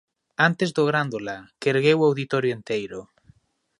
[0.47, 2.99] Antes do Grándola, que ergueu o Auditorio enteiro.